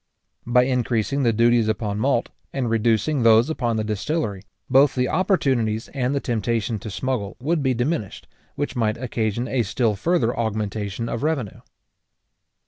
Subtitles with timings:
[0.47, 5.89] }By increasing the duties upon malt, and reducing those upon the distillery, both the opportunities
[5.89, 8.25] and the temptation to smuggle would be diminished,
[8.55, 11.61] which might occasion a still further augmentation of revenue.